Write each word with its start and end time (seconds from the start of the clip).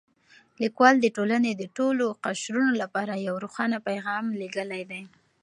لیکوال 0.61 0.95
د 1.01 1.05
ټولنې 1.17 1.51
د 1.55 1.63
ټولو 1.77 2.05
قشرونو 2.25 2.71
لپاره 2.81 3.13
یو 3.27 3.35
روښانه 3.43 3.77
پیغام 3.87 4.25
لېږلی 4.39 4.83
دی. 4.91 5.01